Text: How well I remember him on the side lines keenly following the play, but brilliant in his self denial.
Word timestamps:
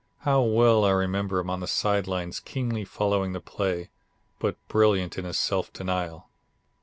How 0.21 0.41
well 0.41 0.83
I 0.83 0.89
remember 0.89 1.37
him 1.39 1.51
on 1.51 1.59
the 1.59 1.67
side 1.67 2.07
lines 2.07 2.39
keenly 2.39 2.85
following 2.85 3.33
the 3.33 3.39
play, 3.39 3.91
but 4.39 4.57
brilliant 4.67 5.15
in 5.19 5.25
his 5.25 5.37
self 5.37 5.71
denial. 5.71 6.27